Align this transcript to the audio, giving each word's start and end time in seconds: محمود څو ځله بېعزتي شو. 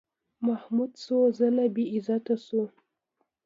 محمود 0.47 0.91
څو 1.03 1.17
ځله 1.37 1.65
بېعزتي 1.75 2.35
شو. 2.45 2.61